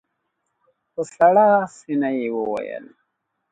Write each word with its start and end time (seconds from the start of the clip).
په 0.93 1.01
سړه 1.13 1.47
سينه 1.77 2.09
يې 2.19 2.27
وويل. 2.35 2.85